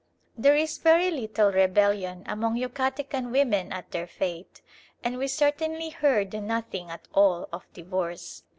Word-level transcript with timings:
There 0.35 0.55
is 0.55 0.79
very 0.79 1.11
little 1.11 1.51
rebellion 1.51 2.23
among 2.25 2.55
Yucatecan 2.55 3.29
women 3.31 3.71
at 3.71 3.91
their 3.91 4.07
fate, 4.07 4.63
and 5.03 5.19
we 5.19 5.27
certainly 5.27 5.91
heard 5.91 6.33
nothing 6.33 6.89
at 6.89 7.07
all 7.13 7.47
of 7.53 7.71
divorce. 7.73 8.41